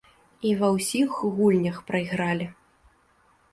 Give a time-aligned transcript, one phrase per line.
[0.51, 2.51] І ва ўсіх гульнях прайгралі.